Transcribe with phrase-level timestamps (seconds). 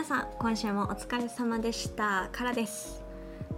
[0.00, 2.30] 皆さん今週もお疲れ様でした。
[2.32, 3.04] からです。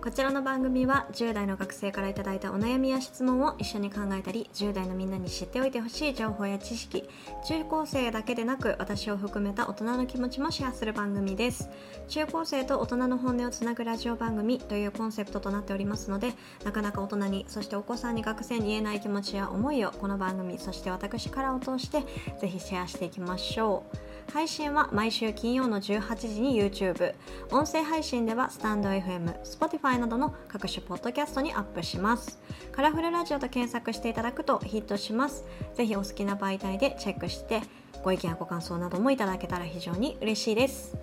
[0.03, 7.09] こちらの番組は10代の学生からいただいたお悩みや質問を一緒に考えたり10代のみんなに知っておいてほしい情報や知識
[7.47, 11.71] 中高生だけでなく私を含めた大人の気持ちもシェアする番組です。
[12.09, 16.33] 中高生と大人の本音をつなぐラジオ番組というコンセプトとなっておりますので
[16.65, 22.03] なかなか大人にそしてお子さんに学生に言えない気持ちや思いをこの番組そして私からを通して
[22.41, 24.12] ぜひシェアしていきましょう。
[24.31, 27.15] 配信は毎週金曜の18時に YouTube
[27.51, 32.41] 音声配信ではスタンド FM、Spotify などの各種ポッドキャストにアップします。
[32.73, 35.45] カラフルラジオと検索していただくとヒットします。
[35.75, 37.63] ぜひお好きな媒体でチェックして
[38.03, 40.97] ご意見やご感想などもいただけたら非常に嬉しいです。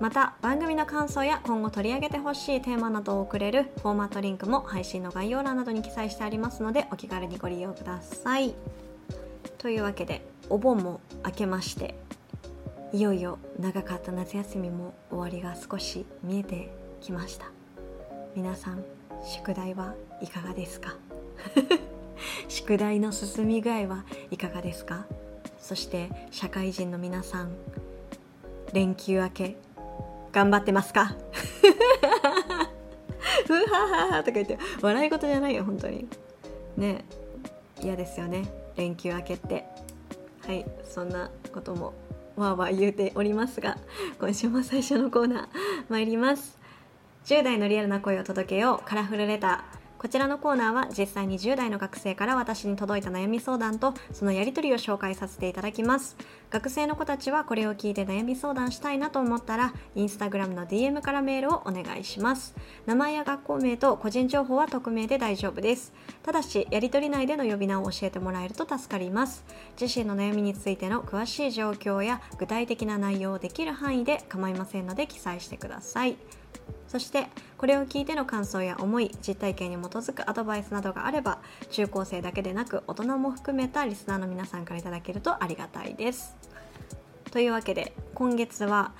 [0.00, 8.54] また番組の感想や今後取り上げてほしいテーマなどを送れるフォーマットリンクも配信の概要欄などに記載してありますのでお気軽にご利用ください。
[9.58, 11.94] というわけでお盆も明けまして
[12.92, 17.46] いよいよ長かった夏休みも終わりが少し見えてきました。
[18.34, 18.84] 皆さん
[19.24, 20.96] 宿題はいかがですか？
[22.48, 25.06] 宿題の進み具合はいかがですか？
[25.58, 27.52] そして社会人の皆さん
[28.72, 29.56] 連休明け
[30.32, 31.16] 頑張ってますか？
[33.46, 36.06] ふはははとか言って笑い事じゃないよ本当に。
[36.76, 37.04] ね
[37.80, 38.44] 嫌ですよね。
[38.76, 39.64] 連休明けって。
[40.46, 41.94] はいそんなことも。
[42.36, 43.78] わーわー言うておりますが
[44.18, 45.48] 今週も最初のコーナー
[45.88, 46.58] 参ります。
[47.24, 48.84] 10代のリアルな声を届けよう。
[48.84, 49.81] カラフルレター。
[50.02, 56.16] こちらのコーナーは実際に10代の学生から私に届いた悩み相談とそのやり取りを紹介させていただきます。
[56.50, 62.56] 学生の子たちはこれを聞いて悩み相談したいなと思ったらインスタグラムの DM からメールをお願いします。
[62.84, 65.92] 名前や学校名と個人情報は匿名で大丈夫です。
[66.24, 69.44] ただしやり取り内での呼び名を教えてもらえると助かります。
[69.80, 76.16] 自身の悩みについての詳しい状況や具体的な内容をできる範囲で構いませんので記載してください。
[76.88, 81.38] そしてこれを聞いての感想や思い実体験に基づくアドバイスなどがあれば
[81.70, 86.36] 中高生だけでなく大人も含めたリスナーの皆さんからいただけるとありがたいです。
[87.30, 88.92] というわけで今月は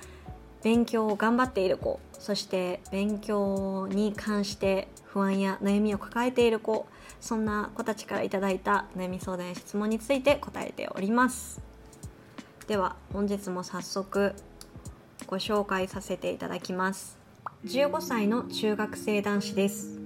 [0.63, 6.87] 勉強を頑張っている子そして勉強に関して不安や悩みを抱えている子
[7.21, 11.61] そんな子たちからいただいた悩み相談や質問について答えております。
[12.67, 14.33] では本日も早速
[15.27, 17.22] ご紹介させていただきます。
[17.65, 19.97] 15歳の中学生男子です。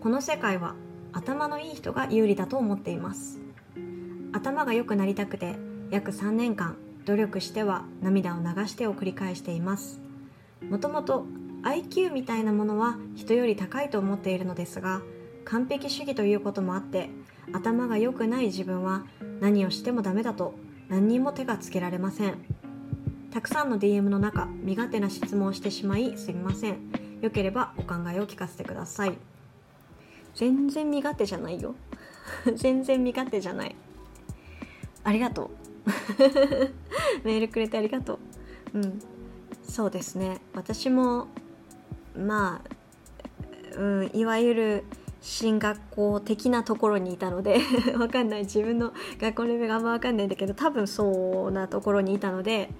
[0.00, 0.74] この世界は
[1.12, 3.38] 頭のいい人が有利だと思っています。
[4.32, 5.54] 頭が良くなりたくて
[5.92, 10.00] 約3年間努力しては涙を流してを繰り返しています。
[10.68, 11.26] もともと
[11.62, 15.00] IQ みたいなものは人より高いと思っているのですが
[15.44, 17.10] 完璧主義ということもあって
[17.52, 19.04] 頭が良くない自分は
[19.40, 20.54] 何をしてもダメだと
[20.88, 22.59] 何にも手がつけられません。
[23.32, 26.78] たくさんの DM の中身勝手な質問をしてしまいすみません。
[27.20, 29.16] よければお考えを聞かせてください。
[30.34, 31.76] 全然身勝手じゃないよ。
[32.56, 33.76] 全然身勝手じゃない。
[35.04, 35.50] ありがとう。
[37.22, 38.18] メールくれてありがと
[38.74, 38.78] う。
[38.78, 39.00] うん。
[39.62, 40.40] そうですね。
[40.52, 41.28] 私も
[42.18, 44.84] まあ、うん、いわゆる
[45.20, 47.60] 進学校的なところにいたので
[47.96, 48.40] わかんない。
[48.40, 52.70] 自分の学校のレベルがあんま分かんないんだけど多分そうなところにいたので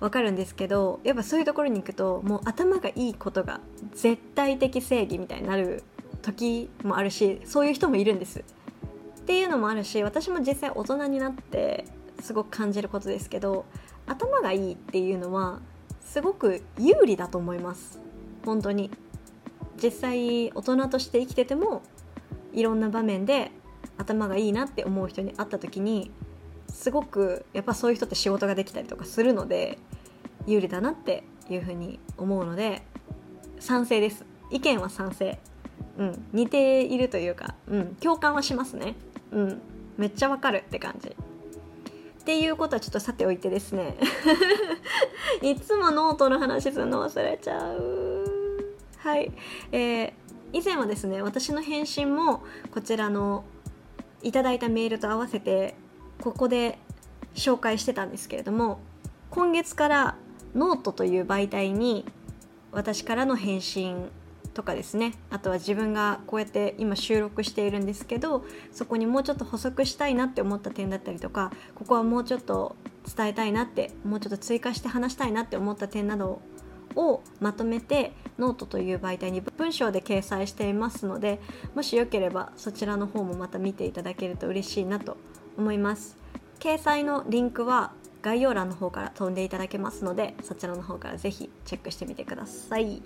[0.00, 3.60] わかるんですけどやっぱそういうところに行くともう頭がいいことが
[3.92, 5.82] 絶対的正義みたいになる
[6.22, 8.40] 時もあるしそういう人もいるんです。
[8.40, 8.42] っ
[9.26, 11.84] ていうのもあるし私も実際大人になって
[12.20, 13.64] すごく感じることですけど
[14.06, 15.60] 頭がいいっていうのは
[16.00, 17.98] すごく有利だと思います
[18.44, 18.90] 本当に
[19.82, 21.82] 実際大人として生きてても
[22.52, 23.50] いろんな場面で
[23.98, 26.12] 頭がいいなって思う人に会った時に
[26.76, 29.78] すごくやっぱそういう人って仕事ができたりとかするので
[30.46, 32.82] 有利だなっていうふうに思うので
[33.58, 34.26] 賛成です。
[34.50, 35.38] 意見は賛成。
[35.96, 36.26] うん。
[36.32, 38.94] 似ているというか、うん、共感はしますね。
[39.32, 39.60] うん。
[39.96, 41.08] めっちゃわかるって感じ。
[41.08, 41.12] っ
[42.24, 43.96] ていうことはちょっとさておいてですね。
[45.40, 48.24] いつもノートの話するの忘れちゃう。
[48.98, 49.32] はい。
[49.72, 50.12] えー、
[50.52, 53.44] 以前はですね私の返信もこちらの
[54.22, 55.74] いただいたメールと合わせて
[56.26, 56.76] ここで
[57.36, 58.80] 紹介してたんですけれども
[59.30, 60.16] 今月から
[60.56, 62.04] ノートという媒体に
[62.72, 64.08] 私からの返信
[64.52, 65.14] とかですね。
[65.30, 72.74] あとは自分がこうやって今収録しているんですけどそこにもうちょっと補足したいなって思った点だったりとかここはもうちょっと
[73.16, 76.40] 伝えたいなってもうちょっと追加して話したいなって思った点など
[76.96, 81.40] をまとめてノートという媒体に文章で掲載していますので
[81.76, 85.18] もしよければそちらの方もまた見ていただけると嬉しいなと
[85.56, 86.16] 思います。
[86.58, 87.92] 掲載のリンクは
[88.22, 93.02] 概要欄の方から飛んでいただけますのでそちらの方からぜひチェックしてみてください。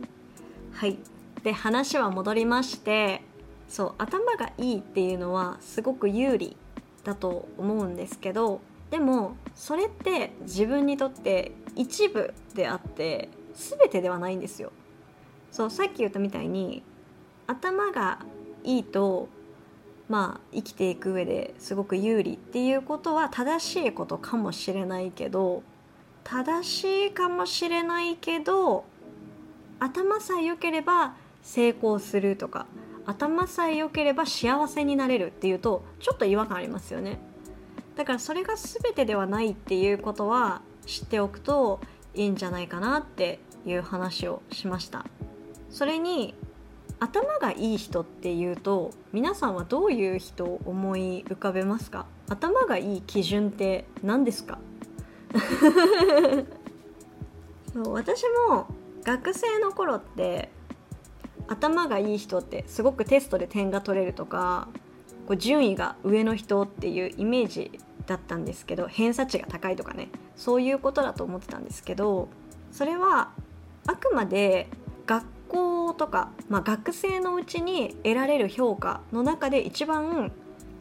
[0.72, 0.98] はい。
[1.42, 3.22] で話は戻りまして
[3.68, 6.56] そう頭がいいっていうのはすごく有利
[7.04, 8.60] だと思うんですけど
[8.90, 14.72] でもそれって自分にとって一部であって全てではないんですよ。
[15.52, 16.82] そうさっき言ったみたいに
[17.46, 18.20] 頭が
[18.64, 19.28] いいと
[20.10, 25.62] まあ生きていく上ですごく有利っていうことは正しいことかもしれないけど
[26.24, 28.84] 正しいかもしれないけど
[29.78, 32.66] 頭さえ良ければ成功するとか
[33.06, 37.18] 頭さえ良ければ幸せになれるっていうとちょっと違和感ありますよね。
[37.96, 41.80] だからそれが全てではないっていうことは知っておくと
[42.14, 45.06] いいんじゃないかなっていう話をしました。
[45.70, 46.34] それに
[47.00, 52.06] 頭がいい人っていうと皆さんはどういう人を思い浮かべますか？
[52.28, 54.58] 頭がいい基準って何ですか？
[57.72, 58.66] そう私も
[59.04, 60.50] 学生の頃って
[61.48, 64.68] 頭がいい人ってすごくテストで点が取れるとか
[65.26, 72.28] こう順位が上の人っていうイメージだったんですけど偏差値が高いとかねそういうことだと思ってたんですけど
[72.72, 73.30] それは
[73.86, 74.68] あくまで
[75.50, 80.32] 校とか、まあ、学生のうちに得られる評価の中で一番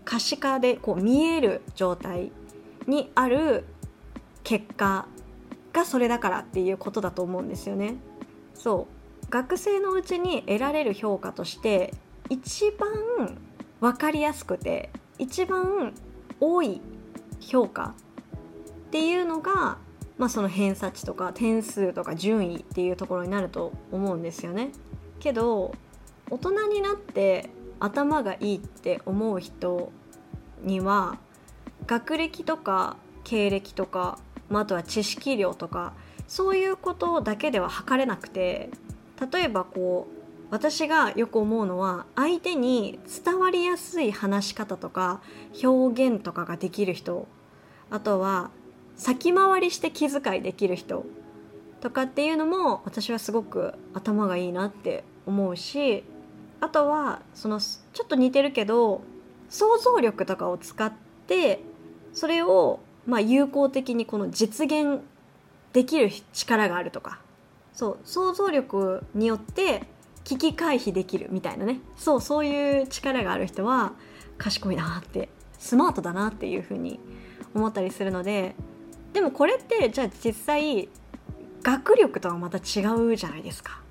[0.05, 2.31] 可視化でこう見える状態
[2.87, 3.65] にある
[4.43, 5.07] 結果
[5.73, 7.95] がそれだからっていうことだと思うんですよね。
[8.53, 8.87] そ
[9.25, 11.93] う学生のうちに得られる評価として
[12.29, 13.37] 一番
[13.79, 14.89] 分かりやすくて
[15.19, 15.93] 一番
[16.39, 16.81] 多い
[17.39, 17.93] 評価
[18.87, 19.77] っていうのが、
[20.19, 24.71] まあ、その偏差値とか点数とか順位っていうところになると思うんですよね。
[25.19, 25.73] けど
[26.29, 27.49] 大人になって
[27.79, 29.91] 頭がいいって思う人
[30.61, 31.17] には
[31.87, 34.19] 学歴とか経歴とか、
[34.49, 35.93] まあ、あとは知識量とか
[36.27, 38.69] そういうことだけでは測れなくて
[39.31, 40.19] 例えばこう
[40.51, 45.21] 私がよく思うのは相手に伝わりやすい話し方とか
[45.63, 47.27] 表現とかができる人
[47.89, 48.51] あとは
[48.99, 51.05] 先回りして気遣いできる人
[51.79, 56.03] とかっていうのも私はすごく頭がいいなって思うし
[56.59, 59.01] あとはそのちょっと似てるけど
[59.49, 60.91] 想像力とかを使っ
[61.27, 61.61] て
[62.13, 64.99] それをまあ有効的にこの実現
[65.71, 67.19] できる力があるとか。
[67.71, 69.83] そう想像力によって
[70.25, 71.79] 危機回避できるみたいなね。
[71.95, 73.93] そうそういう力がある人は
[74.37, 76.99] 賢いなってスマートだなっていうふうに
[77.55, 78.53] 思ったりするので
[79.13, 80.89] でもこれってじゃあ実際
[81.63, 83.81] 学力とはまた違うじゃないですか。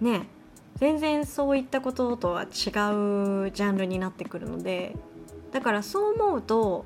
[0.00, 0.28] ね
[0.76, 4.94] 全然そういったこととは違うジャンルになってくるので
[5.50, 6.84] だからそう思うと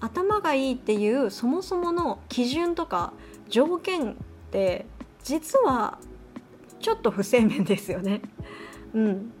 [0.00, 3.12] 頭がいいっていうそもそもの基準とか
[3.48, 4.14] 条件っ
[4.50, 4.86] て
[5.24, 5.98] 実は
[6.80, 8.22] ちょっと不正面ですよね。
[8.94, 9.32] うん、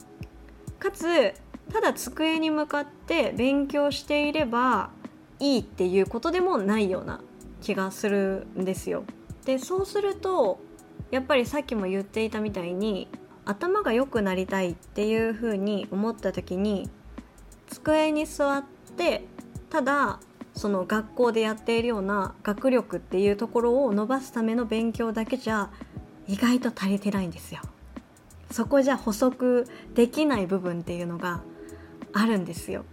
[0.78, 1.34] かつ
[1.72, 4.90] ただ机に向かって勉強していれば
[5.40, 7.20] いいっていうことでもないような
[7.62, 9.04] 気がするんですよ。
[9.46, 10.60] でそうすると
[11.10, 13.08] やっぱりさっきも言っていたみたいに
[13.44, 16.88] 頭が良くなりたいっていうふうに思った時に
[17.68, 18.64] 机に座っ
[18.96, 19.24] て
[19.68, 20.20] ただ
[20.54, 25.70] その学校でやっているような学力っていうところを伸ばすための勉強だけじゃ
[26.28, 27.60] 意外と足りてないんですよ。
[28.50, 31.42] そこじゃ補足できない部分っていうのが
[32.12, 32.84] あるんですよ。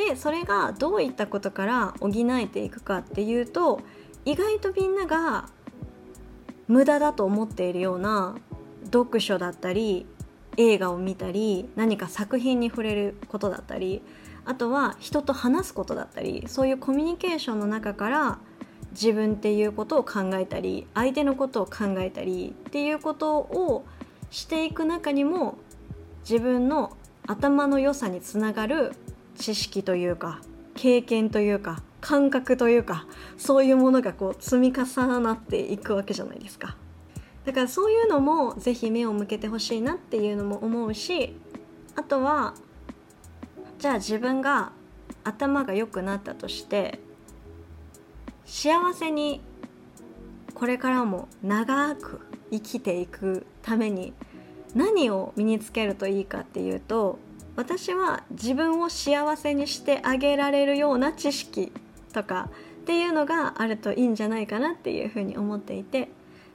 [0.00, 3.80] でそれがどういったことから補えていくかっていうと
[4.24, 5.50] 意外とみんなが
[6.68, 8.36] 無駄だと思っているような
[8.84, 10.06] 読書だったり
[10.56, 14.00] 映画を見たり何か作品に触れることだったり
[14.46, 18.38] あとは人と話すことだったりそういうコミュニケーションの中から
[18.92, 23.84] 自分っていうことを考えたり相手のことを考えたりっていうことを
[24.30, 25.58] していく中にも
[26.22, 28.92] 自分の頭の良さにつながる
[29.40, 30.40] 知識というか
[30.74, 33.06] 経験というか感覚というか
[33.38, 36.76] そういうものがこう積み重なっていくわけじゃないですか。
[37.44, 41.34] だからそういうのも是非目を向けてほしいなっていうのも思うし
[41.96, 42.54] あとは
[43.78, 44.72] じゃあ自分が
[45.24, 47.00] 頭が良くなったとして
[48.44, 49.40] 幸せに
[50.54, 52.20] これからも長く
[52.50, 54.12] 生きていくために
[54.74, 57.18] 何を身につけるといいかっていうと
[57.60, 61.70] 私は自分を幸せにしてあげられるような知識
[62.14, 62.48] とか
[62.80, 66.08] っていうのがあるといいんじゃないかなっていうふうに思っていて。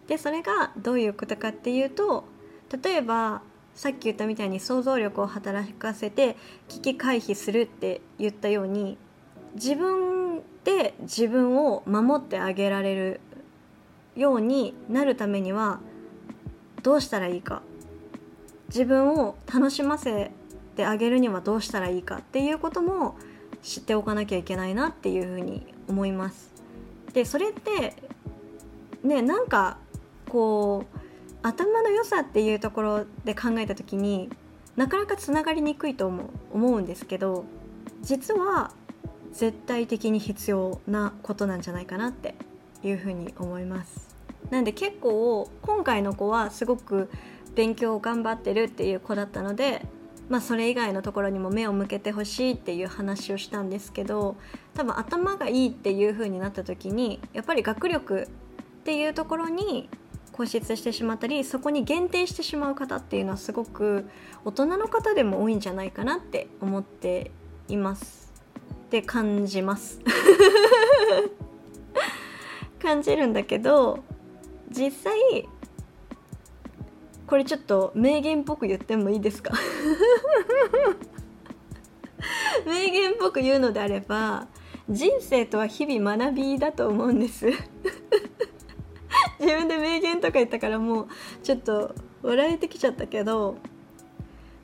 [0.07, 2.25] でそれがどういうことかっていうと
[2.83, 3.41] 例えば
[3.73, 8.99] さっき言ったみたいに想像力を働かせて危機回避するって言ったように
[9.55, 13.19] 自分で自分を守ってあげられる
[14.15, 15.79] ようになるためには
[16.83, 17.61] どうしたらいいか。
[18.69, 20.31] 自分を楽しませ
[20.75, 23.15] てあげるにはどうしたらいいかっていうことも
[23.63, 26.51] 知っておかなきゃいけないなっていうふうに思います。
[27.13, 27.95] でそれって
[29.03, 29.77] ねなんか
[30.29, 30.97] こう
[31.41, 34.29] 頭の良さっていうところで考えた時に
[34.75, 37.45] なかなかつながりにくいと思う思うんですけど
[38.01, 38.71] 実は
[39.31, 42.35] 絶対的に必要なことなんじゃないかなって
[42.83, 44.15] いうふうに思います
[44.49, 47.09] なんで結構今回の子はすごく
[47.55, 49.85] 勉強を頑張ってるっていう子だったので
[50.29, 54.35] まあ、それ以外のところにも目を向けてほしいっていう話をしたんですけど
[54.73, 58.27] 多分頭がいいっていう風になった時にやっぱり学力っ
[58.83, 59.89] ていうところに
[60.31, 64.09] 固執してしまったりそこに限定してしまう方っていうのはすごく
[64.43, 67.31] 大人の方でも多いんじゃないかなって思って
[67.67, 68.33] います。
[68.73, 69.99] って感じます。
[72.81, 74.03] 感じるんだけど
[74.69, 75.47] 実際
[77.27, 79.53] これちょっと名言っぽく言ってもいいですか？
[82.65, 84.47] 名言っぽく言うのであれば
[84.89, 87.47] 人生とは日々学びだと思うんです。
[89.39, 91.07] 自分で名言とか言ったからもう
[91.43, 93.57] ちょっと笑えてきちゃったけど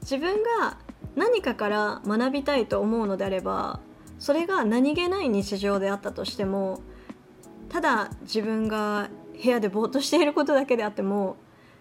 [0.02, 0.78] 自分が
[1.16, 3.80] 何かから学びたいと思うのであれば
[4.18, 6.82] それが何気ない日常であったとしても
[7.70, 9.10] ただ自分が
[9.44, 11.36] 部屋でぼーっとしていることだけであっても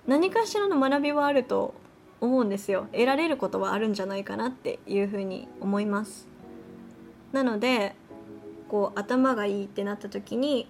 [0.07, 1.75] 何かしらの学びはあると
[2.21, 2.89] 思うんですよ。
[2.93, 6.29] 得られることはあるんじゃないかなっていうふうに思います。
[7.33, 7.95] なので
[8.69, 10.69] こう頭がいいってなった時に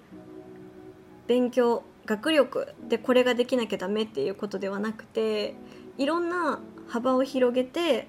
[1.27, 5.55] 勉強学力でこれができなきゃダメっていうことではなくて
[5.97, 8.09] いろんな幅を広げて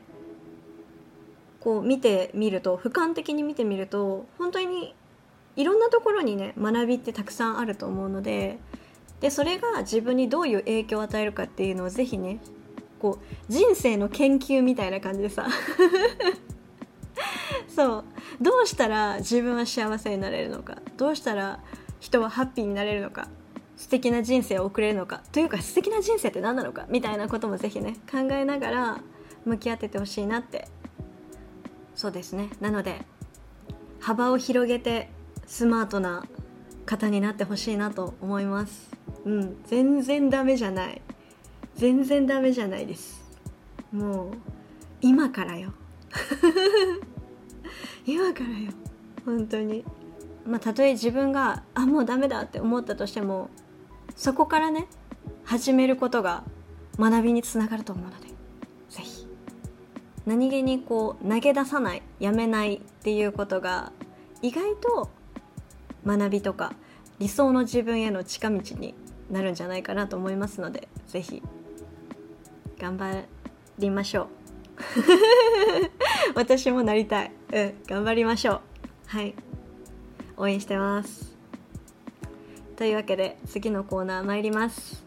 [1.60, 4.96] こう見てみると俯瞰的に見てみると本当に
[5.56, 8.58] いろんなところにね学びってたくさんあると思うので
[9.22, 12.40] でそれが自分にどういう影響を与えるかっていうのをぜひね
[13.00, 15.48] こう人生の研究みたいな感じでさ。
[17.68, 18.04] そう。
[18.42, 20.78] どうしたら自分は幸せになれるのか。
[20.98, 21.62] どうしたら
[22.00, 23.30] 人はハッピーになれるのか。
[23.78, 25.24] 素敵な人生を送れるのか。
[25.32, 26.86] というか素敵な人生って何なのか。
[26.90, 29.02] みたいなこともぜひね考えながら
[29.46, 30.68] 向き合っててほしいなって。
[31.96, 32.50] そうですね。
[32.60, 33.02] なので
[34.00, 35.10] 幅を広げて
[35.48, 36.26] スマートな
[36.86, 38.92] 方になってほしいなと思います。
[39.26, 39.62] うん。
[39.66, 41.02] 全然ダメじゃない。
[41.76, 43.22] 全然ダメじゃないです。
[43.92, 44.32] もう
[45.02, 45.74] 今からよ。
[48.06, 48.72] 今からよ。
[49.26, 49.84] 本当に。
[50.46, 53.50] まあたとえ自分があもうダメだって思ったとしても
[54.16, 54.88] そこからね
[55.44, 56.44] 始めることが
[56.98, 58.28] 学びにつながると思うので。
[58.90, 59.28] 是非
[60.26, 63.92] 何気にこう投げ出さないやめないっていうことが
[64.42, 65.10] 意外と
[66.06, 66.74] 学びとか
[67.20, 68.96] 理想の自分への近道に
[69.32, 71.42] なるんじゃないかなと思いますので是非
[72.78, 73.24] 頑張
[73.80, 74.28] りましょう。
[76.36, 77.32] 私もなりたい。
[77.54, 78.62] うん頑張りましょう。
[79.08, 79.36] はい。
[80.38, 81.38] 応援してます。
[82.76, 85.06] というわけで次のコーナー参ります。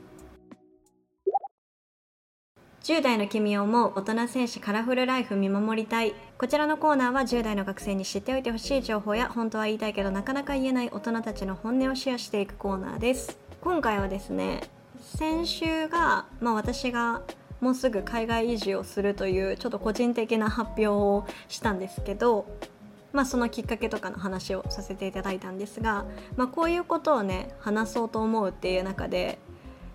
[2.85, 6.15] 10代の君を思う大人戦士カラフルライフ見守りたい。
[6.39, 13.39] こちらのコーナーは10代の学生に知っておいてほしい情報や本当は言いたいけどなかなか言えない大人たちの本音をシェアしていくコーナーです。
[13.65, 14.61] 今回はですね
[15.01, 17.23] 先週が、まあ、私が
[17.63, 22.45] もうすぐ海外移住をするというちょっと個人的な発表をしたんですけど、
[23.15, 26.05] まあ、そのきっかけとかの話をさせていただいたんですが、
[26.37, 29.39] まあ、こういうことをね話そうと思うっていう中で、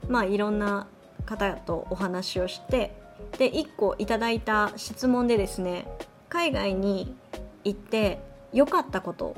[0.07, 0.87] まあ、いろんな
[1.27, 2.95] 方とお話をして
[3.37, 5.87] で1個いただいた質問でですね
[6.27, 7.15] 海外に
[7.63, 8.19] 行って
[8.51, 9.35] 良かったこと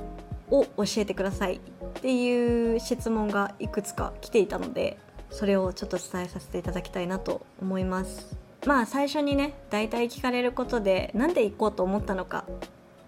[0.51, 1.59] を教えてくださいっ
[2.01, 4.97] ていう質問がいくつか来ていたので
[5.29, 8.37] それをちょっと伝えさせていただきたいなと思います。
[8.65, 12.45] まあ最初にね大体聞かれることで何で行こうと思ったのか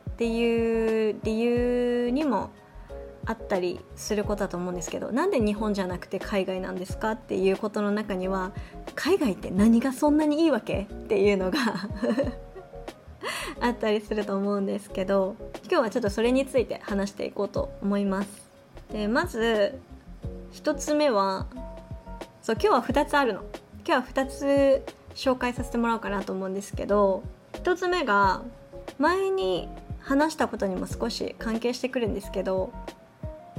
[0.09, 2.49] っていう理由にも
[3.25, 8.51] あったりすることだと思うんですけどなんで日本じゃなくて海外なんですかっていうことの中には
[8.95, 11.59] 海外って何がそんなにいいわけっていうのが
[13.61, 18.49] あったりすると思うんですけど今日はちょっとそれについて話していこうと思います
[18.91, 19.79] でまず
[20.53, 21.47] 1つ目は
[22.41, 23.41] そう今日は2つあるの
[23.85, 24.83] 今日は2つ
[25.15, 28.41] 紹介させてもらおうかなと思うんですけど1つ目が
[28.97, 29.67] 前に
[29.99, 32.71] 話したことにも少し関係してくるんですけど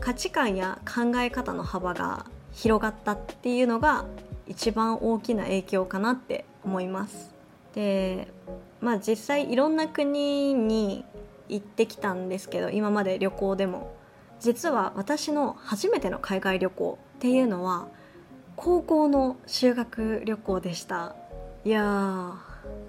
[0.00, 4.04] 価値観や考え方の幅が広がったっていうのが
[4.46, 7.32] 一番大きな影響かなって思います。
[7.74, 8.28] で
[8.84, 11.04] まあ実際いろんな国に
[11.48, 13.94] 行ってきたんですけど今まで旅行でも。
[14.40, 17.88] 実は私の初めての海外旅行っていうのは
[18.56, 21.16] 高校の修学旅行でした。
[21.64, 21.82] いや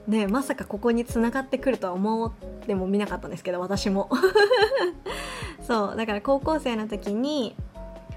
[0.08, 2.32] ーねまさかここに繋がってくるとは思っ
[2.66, 4.10] てもみなかったんですけど私も。
[5.66, 7.56] そうだから高校生の時に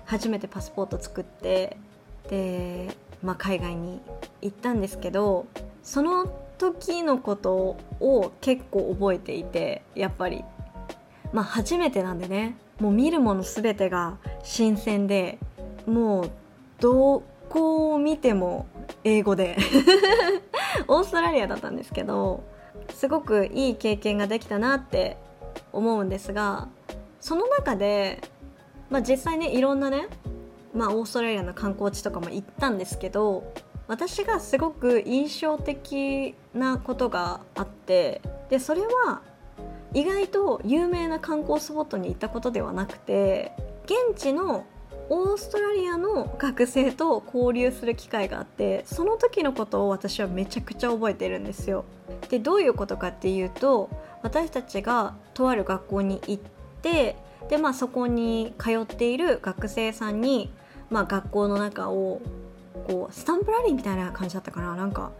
[0.04, 1.76] 初めてパスポート作って
[2.28, 2.88] で、
[3.22, 4.00] まあ、海外に
[4.42, 5.46] 行ったんですけど
[5.84, 6.26] その
[6.58, 10.44] 時のことを結構覚えていてやっぱり。
[11.32, 12.56] まあ初めてなんでね。
[12.80, 15.38] もう見るもの全てが新鮮で
[15.86, 16.30] もう
[16.80, 18.66] どこを見ても
[19.04, 19.56] 英語で。
[20.86, 22.44] オーストラリアだったんですけど
[22.94, 25.16] すごくいい経験ができたなって
[25.72, 26.68] 思うんですが
[27.20, 28.20] その中で、
[28.90, 30.06] まあ、実際ねいろんなね、
[30.74, 33.52] まあ、オーストラリアの観光地とかも行ったんですけど
[33.88, 39.22] 私がすごく印象的なことがあってでそれは
[39.94, 43.52] 意外と有名な観光スポットに行ったことではなくて
[43.86, 44.66] 現地の
[45.10, 51.86] オーストラリアの学生と交流する機会があってその時のことを私はめちゃくちゃ覚えてるんですよ。
[52.28, 53.88] でどういうことかっていうと
[54.22, 56.42] 私たちがとある学校に行っ
[56.82, 57.16] て
[57.48, 60.52] で、まあ、そこに通っている学生さんに、
[60.90, 62.20] まあ、学校の中を
[62.88, 65.12] こうスタンプラリーみたいな感じだったかななんか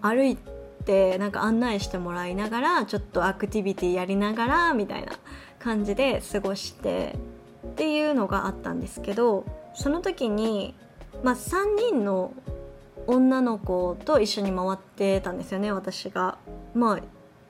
[0.00, 0.38] 歩い
[0.84, 5.12] てなんか案内してもらいながらちょっとアクティビティやりながらみたいな
[5.58, 7.16] 感じで過ごして
[7.66, 10.74] っていうのがあったんですけどその時に、
[11.22, 12.32] まあ、3人の
[13.06, 16.38] 女の子と一緒に回ってたんですよね私が。
[16.74, 17.00] まあ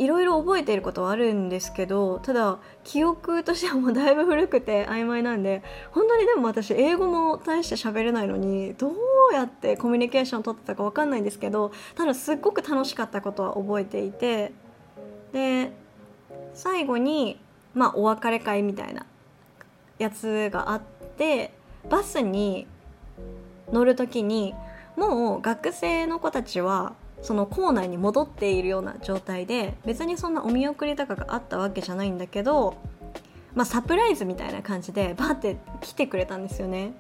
[0.01, 8.95] いろいろ覚えていることはあるんですけどただ記憶としてはもうだいぶ古くて曖昧なんで本当にでも私英語も大して喋れないのにどう
[9.35, 14.53] やってコミュニケーションを取ってたか分かんないんですけどただすっごく楽しかったことは覚えていて
[15.35, 15.71] で
[16.55, 17.39] 最後に
[17.75, 19.05] まあお別れ会みたいな
[19.99, 20.81] やつがあっ
[21.19, 21.53] て
[21.91, 22.67] バスに
[23.71, 24.55] 乗る時に
[24.97, 32.77] もう学生の子たちはその校内に戻っているような状態で別にそんなお見送りとかがあったわけじゃないんだけど、
[33.55, 36.93] まあ、サプライズみたいな感じでバーって来てくれたんですよね。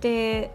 [0.00, 0.50] で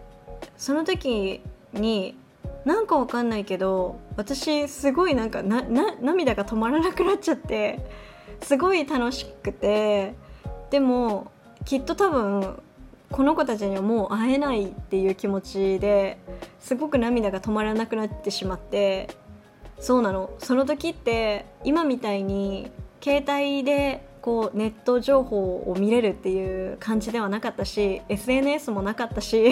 [0.56, 1.40] その時
[1.72, 2.16] に
[2.64, 5.62] なんかわかんないけど私すごいなんかな
[6.00, 7.84] 涙が止まらなくなっちゃって
[8.42, 10.14] すごい楽しくて
[10.70, 11.30] でも
[11.64, 12.62] きっと多分
[13.12, 16.18] この子たちにはもう会えないっていう気持ちで
[16.60, 19.08] すごく涙が止まらなくなってしまって
[19.80, 20.30] そうなの。
[20.38, 22.70] その時って今みたいに
[23.02, 29.50] 携帯でこうネット情報を見れるっていう感じではなかったし SNS もなかったし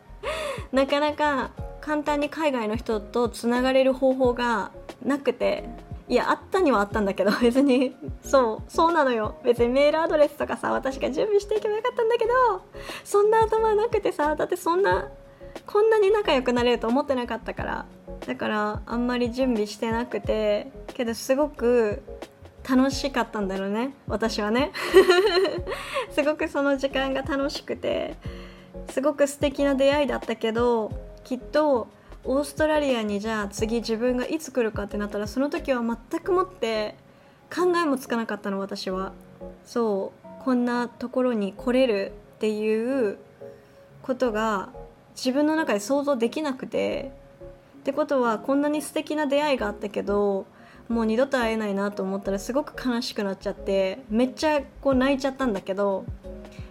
[0.72, 1.50] なかなか
[1.80, 4.70] 簡単に海外の人とつながれる方法が
[5.04, 5.64] なくて
[6.10, 9.36] いやあったにはあったんだけど 別にそうそうなのよ。
[9.44, 12.32] 別にメールアドレスとかさ私が準備していけばよかったんだけど
[13.04, 15.08] そんな頭なくてさだってそんな
[15.66, 17.86] こんなに仲良くなれると思ってなかったから。
[18.26, 22.02] だからあんまり準備してなくてけどすごく
[22.68, 23.94] 楽しかったんだろうね。
[24.08, 24.72] 私はね。
[26.10, 28.16] すごくその時間が楽しくて
[28.90, 30.90] すごく素敵な出会いだったけど
[31.22, 31.86] きっと
[32.24, 36.94] オーストラリアにじゃあ次自分がいつ来るかってなったらその時は全くもって
[37.54, 39.12] 考えもつかなかったの私は。
[39.64, 40.44] そう。
[40.44, 43.18] こんなところに来れるっていう
[44.02, 44.70] ことが
[45.14, 47.12] 自分の中で想像できなくて。
[47.80, 50.44] ってことはこんなに素敵な出会いがあったけど
[50.88, 56.04] もう二度と会えないなと思ったらすごく悲しくなっちゃってめっちゃこう泣いちゃったんだけど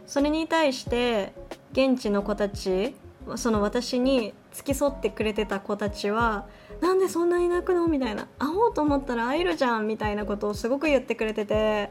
[0.06, 1.34] それに対して
[1.72, 2.96] 現地の子たち
[3.38, 6.46] その私に付き添ってくれてた子たちは
[6.82, 7.88] なんでそんなに泣くの？
[7.88, 11.90] みたいな会おうと思ったら会えるじゃんみたいなことをすごく言ってくれてて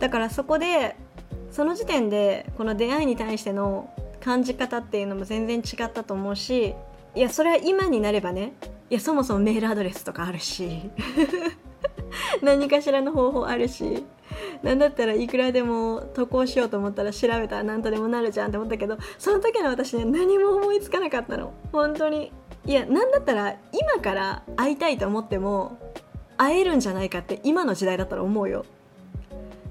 [0.00, 0.96] だからそこで
[1.52, 3.88] その時点でこの出会いに対しての
[4.20, 6.74] 感じ方っていうのも全然違ったと思うし
[7.14, 8.52] いやそれは今になればね。
[8.90, 10.90] いやそもそもメールアドレスとかあるし
[12.42, 14.04] 何かしらの方法あるし
[14.62, 21.52] 何だったらいくらでも投稿しようと思ったら調べたら何とでもなるじゃんって思ったけどその時の私には何も思いつかなかったの。
[21.72, 22.32] 本当に。
[22.66, 25.78] いや何だったら今から会いたいと思っても
[26.36, 28.64] 会えるんじゃないかって今の時代だったら思うよ。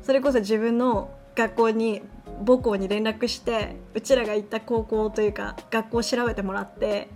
[0.01, 2.01] それこそ自分の学校に
[2.45, 7.09] 母校に連絡してうちらが行った高校というか学校を調べてもらって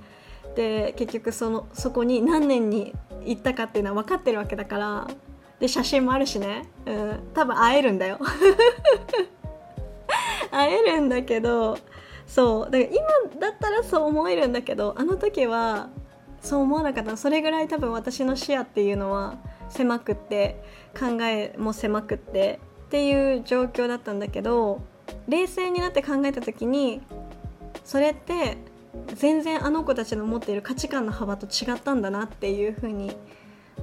[0.55, 2.93] で結局そのそこに何年に
[3.25, 5.07] 行ったかっていうのは分かってるわけだから
[5.63, 8.19] で写真もあるしね、うん、多分会えるんだよ。
[10.51, 11.77] 会えるんだけど
[12.27, 12.69] そう。
[12.69, 15.87] だから今だったらそう思えるんだけどあの時は
[16.41, 17.15] そう思わなかった。
[17.15, 19.37] それぐらい多分私の視野っていうのは
[19.69, 20.61] 狭くって
[20.99, 24.81] 考えも狭くってっていう状況だったんだけど
[25.29, 27.01] 冷静になって考えた時に
[27.85, 28.57] それって
[29.15, 33.15] 全然あの子たちの持っている価値観の幅と違ったんだなっていうふうに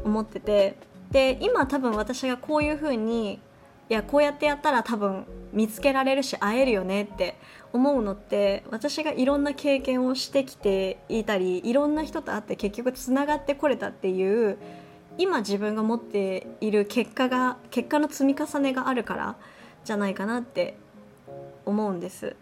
[0.04, 3.40] 思っててで今多分私がこういうふうに
[3.88, 7.34] いやこうやってやったら多分見つけられるし会えるよねって
[7.72, 14.58] 思うのって私がいろんな経験をしてきていたりいろんな人と会って結局つながってこれたっていう
[15.18, 19.36] 今自分が持っている結果が結果の積み重ねがあるから
[19.84, 20.76] じゃないかなって
[21.66, 22.36] 思うんです。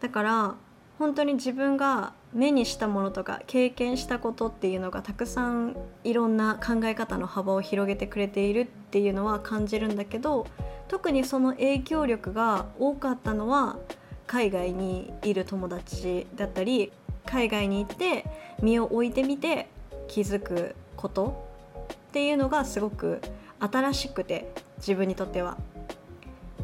[0.00, 0.54] だから
[0.98, 10.46] 本当に自分が目にしたものとか経験したことっていうのがたくさんいろんな考え方の幅を広げてくれているっていうのは感じるんだけど
[10.86, 13.78] 特にその影響力が多かったのは
[14.26, 16.92] 海外にいる友達だったり
[17.26, 18.24] 海外に行って
[18.62, 19.68] 身を置いてみて
[20.06, 21.48] 気づくこと
[21.92, 23.20] っていうのがすごく
[23.58, 25.58] 新しくて自分にとっては。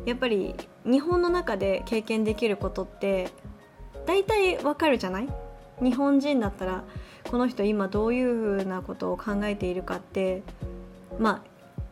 [0.05, 3.33] やっぱり日本の中で経験できることって
[4.07, 5.29] 大体わかるじゃない？
[5.83, 6.85] 日本人だったら
[7.31, 10.43] この人今どういうふうなことを考えているかって
[11.19, 11.43] ま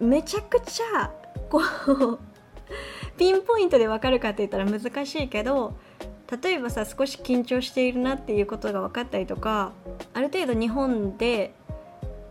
[0.01, 1.11] あめちゃくちゃ
[1.51, 2.19] こう
[3.19, 5.75] ピンポイントでわかるかって言ったら難しいけど
[6.43, 9.73] 例えばさ少し緊張しているなっていうことが分かったりとか
[10.15, 11.55] ある程度日本で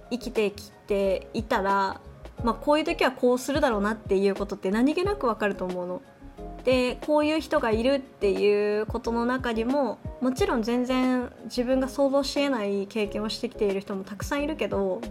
[0.10, 2.02] 生きてきていたら、
[2.44, 6.02] まあ、こういう時はこうするだろうなっていうことって何気なく分かると思うの。
[6.63, 15.02] でこういう人がいるっていうことの中にももちろん全然自分が想像しえない経験をしてきている人もたくさんいるけど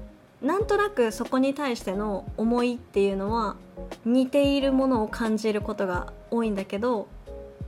[0.41, 3.57] なんとなくそこに対しての思いっていうのは
[4.05, 7.07] 似ているものを感じることが多いんだけど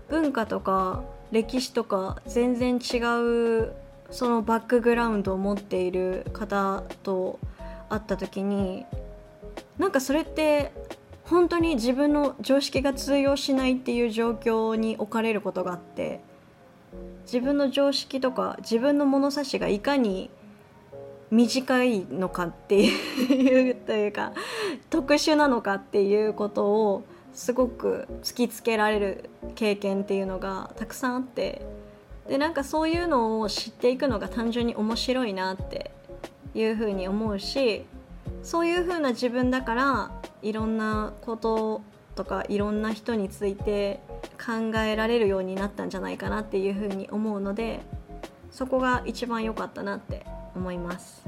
[0.09, 2.99] 文化とか歴史とか全然違
[3.63, 3.73] う
[4.11, 7.39] そのバックグラウンドを持っている方と
[7.91, 8.87] 会った時に
[9.79, 10.73] なんかそれって
[11.25, 16.21] 本当に自分の常識が通用しないっていう状況に置かれることがあって
[17.25, 20.31] 自分の常識とか自分の物差しがいかに
[21.31, 24.33] 短いのかっていうというか
[24.91, 31.63] 特殊なのかっていうことをすごく突きつけられる経験っていうのがたくさんあって
[32.29, 35.91] でなんかそういうのを知っていくのが単純に面白いなって
[36.55, 37.85] いうふうに思うし
[38.43, 40.11] そういう風な自分だから
[40.45, 41.81] いろんなこと
[42.15, 44.01] とかいろんな人について
[44.39, 47.81] 考えられるようになったんじゃないかなっていう風に思うので
[48.51, 51.25] そこが一番良かったなって思います。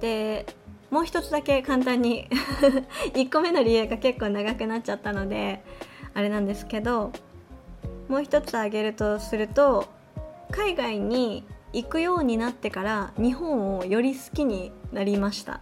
[0.00, 0.46] で
[0.90, 2.28] もう一つだけ簡単に
[3.14, 5.62] 1個目の理由が結構長くなっちゃったので
[6.14, 7.12] あれなんですけど
[8.08, 9.86] もう一つ挙げるとすると
[10.50, 15.60] 海外に行くようになってから日本をより好きになりました。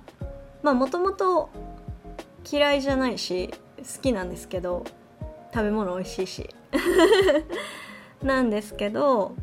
[0.62, 1.50] まあもともと
[2.50, 4.84] 嫌いじゃないし好きなんですけど
[5.52, 6.50] 食べ物美味しいし。
[8.22, 9.34] なんですけど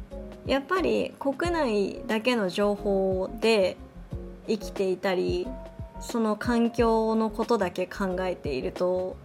[0.46, 3.78] やっぱり国内だけの情報で
[4.48, 5.48] 生きていたり
[6.00, 9.16] その環境のことだけ考えていると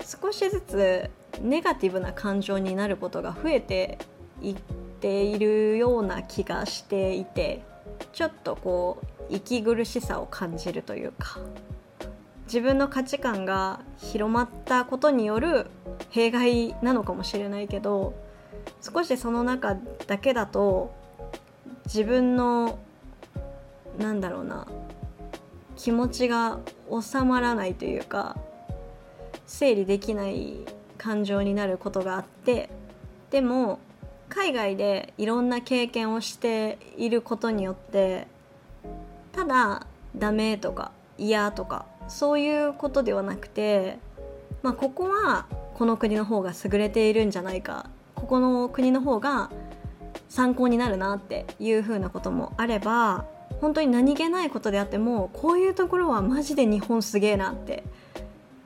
[0.00, 3.98] 少しずつネガティブな感情になることが増えて
[4.42, 4.54] いっ
[5.00, 7.62] ているような気がしていて
[8.12, 8.98] ちょっとこ
[9.30, 11.38] う息苦しさを感じるというか。
[12.46, 15.66] 自分の価値観が広まったことによる
[16.10, 18.14] 弊害なのかもしれないけど
[18.80, 19.76] 少しその中
[20.06, 20.94] だけだと
[21.86, 22.78] 自分の
[23.98, 24.66] なんだろうな
[25.76, 26.58] 気持ちが
[26.90, 28.36] 収まらないというか
[29.46, 30.58] 整理できない
[30.98, 32.70] 感情になることがあって
[33.30, 33.78] でも
[34.28, 38.26] 海外でいろんな経験をしていることによって
[39.32, 43.98] ただダメとか嫌とかそういうことではなくて、
[44.62, 49.50] まあ、ここはこの国の方が優れているんじゃないかここの国の方が
[50.28, 53.24] 参考になるなっていう風なこともあれば
[53.60, 57.84] 本当に何気ないことであってもこういうところはマジで日本すげえなって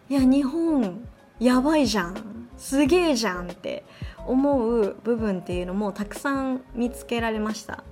[0.08, 1.06] いや日本
[1.40, 3.84] やばいじゃんすげえじゃんって
[4.26, 7.84] 思う部分っていうのもたくさん見つけられました。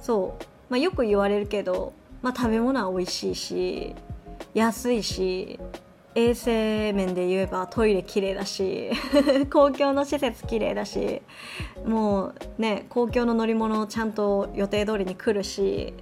[0.00, 1.92] そう、まあ、よく言われるけど
[2.26, 3.94] まあ、食べ物は美味しいし
[4.56, 5.60] 安いし
[6.14, 8.90] 衛生面で言えばトイレ綺麗だし
[9.52, 11.20] 公共の施設綺麗だし
[11.84, 15.92] もうね公共の乗り物ちゃんと予定通りに来るし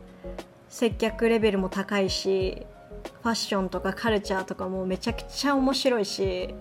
[0.69, 2.65] 接客レベルも高いし
[3.23, 6.55] ファッションとかカルチャーとかもめちゃくちゃ面白いし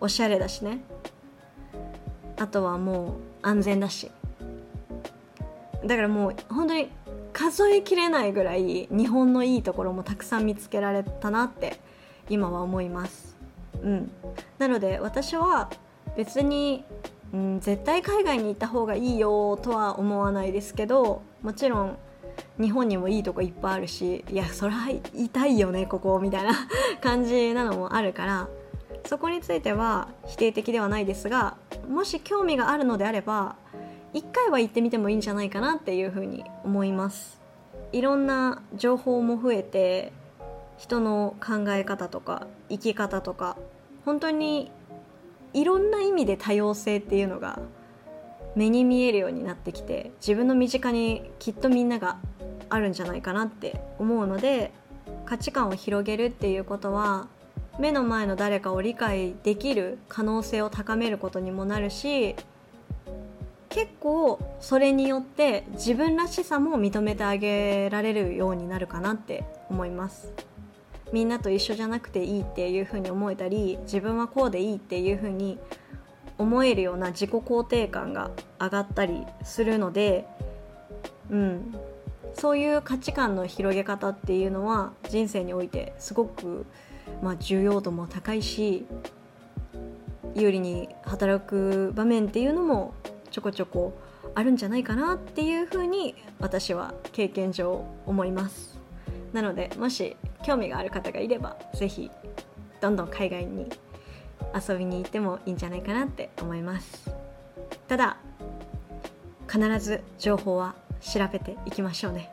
[0.00, 0.78] おしゃれだしね。
[2.38, 4.10] あとはもう安全だし。
[5.84, 6.90] だからもう本当に
[7.40, 11.80] 数えきれないぐらい日本のいいところもたくさん見つけられたなって
[12.28, 13.34] 今は思います。
[13.82, 14.10] うん、
[14.58, 15.70] なので私は
[16.18, 16.84] 別に、
[17.32, 21.98] うん、絶対海外に行った方がいいよとは思わないですけどもちろん
[22.60, 26.52] 日本にもいいとこいっぱいあるしいやそりゃ痛いよねここみたいな
[27.00, 28.48] 感じなのもあるから
[29.06, 31.56] そこについては否定的ではないですが
[31.88, 33.56] もし興味があるのであれば
[34.12, 37.40] 一回は行ってみてもいいんじゃないかなっていうふうに思います。
[37.92, 40.12] いろんな情報も増えて
[40.78, 43.56] 人の考え方とか生き方とか
[44.04, 44.70] 本当に
[45.52, 47.58] いろんな意味で多様性っていうのが
[48.54, 52.18] 目に見えるようになってきて自分の身近にきっとみんなが
[52.68, 54.72] あるんじゃないかなって思うので
[55.26, 57.28] 価値観を広げるっていうことは
[57.78, 62.36] 目の前の誰かを理解できる可能性を高めることにもなるし
[63.70, 70.32] 結構それによって自分らしさも認めてあげられるようになるかなって思います。
[71.12, 75.58] みんなと一緒じゃなくていいっていうふうに思えたり自分はこうでいいっていうふうに
[76.38, 78.30] 思えるような自己肯定感が
[78.60, 80.26] 上がったりするので
[81.30, 81.74] うん。
[82.34, 86.64] そういう価値観の広げ方っていうのは人生においてすごく、
[87.22, 88.86] まあ、重要度も高いし
[90.34, 92.94] 有利に働く場面っていうのも
[93.30, 93.92] ちょこちょこ
[94.34, 98.78] あるんじゃないかなっていうふうに私は経験上思います。
[99.32, 102.10] なのでもし興味がある方がいれば是非
[102.80, 103.68] どんどん海外に
[104.54, 107.14] 遊びに行ってもいいんじゃないかなって思います。
[107.86, 108.16] ただ
[109.50, 112.30] 必ず情報は調べていきましょうね。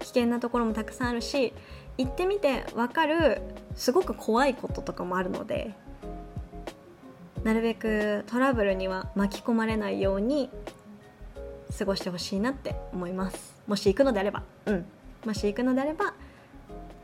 [0.00, 1.52] 危険なところもたくさんあるし
[1.98, 3.40] 行ってみて分かる
[3.74, 5.74] すごく怖いこととかもあるので
[7.46, 10.50] なるべくトラブルには巻き込まれないように
[11.78, 13.62] 過ごしてほしいなって思います。
[13.68, 14.42] もし行くのであれば。
[14.64, 14.84] うん。
[15.24, 16.14] もし行くのであれば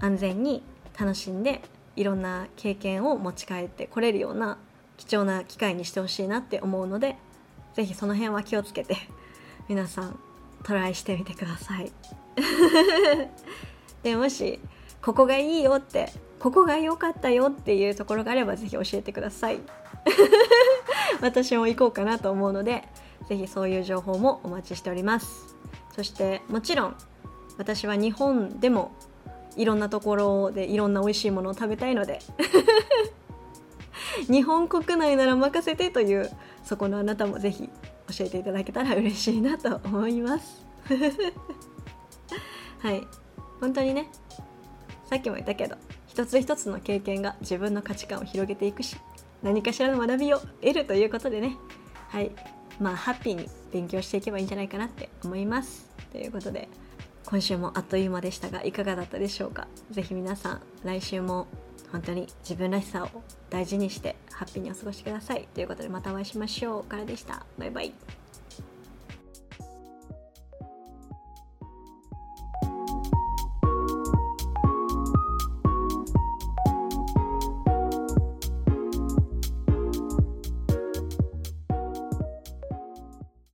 [0.00, 0.64] 安全に
[0.98, 1.62] 楽しんで
[1.94, 4.58] いろんな経験を持ち帰ってこれるような
[4.96, 7.16] 貴重な機会にしてほしいなって思うので
[7.74, 8.96] 是非その辺は気をつけて
[9.68, 10.18] 皆さん
[10.64, 11.92] トライしてみてください。
[14.02, 14.58] でもし
[15.02, 19.60] ここがいいよってここが良かったよっていうところがあれば是非教えてください
[21.20, 22.88] 私も行こうかなと思うので
[23.28, 25.56] 是非そういう情報もお待ちしております。
[25.94, 26.96] そしてもちろん
[27.58, 28.92] 私は日本でも
[29.56, 32.20] いろんなところでいろんな美味しいものを食べたいので
[34.28, 36.30] 日本国内なら任せてという
[36.64, 37.68] そこのあなたもぜひ
[38.16, 40.64] 教えていただけたら嬉しいなと思います。
[42.80, 43.06] はい。
[43.60, 44.10] 本当にね
[45.04, 45.76] さっきも言ったけど
[46.08, 48.96] 一つ一つの経験が自分の価値観を広げていくし
[49.42, 51.56] 何かしらの学びを得るということでね。
[52.08, 52.30] はい。
[52.80, 55.90] まあハッピーに勉強していけばいいんじゃないかなって思います。
[56.10, 56.68] ということで
[57.26, 59.68] 今週もあっという間でしたがいかがだったでしょうか？
[59.90, 61.46] 是非皆さん来週も
[61.90, 65.48] 本当に自分らしさを大事にしてハッピーにお過ごしください。
[65.54, 66.84] ということでまたお会いしましょう。
[66.84, 67.44] からでした。
[67.58, 68.21] バイバイ。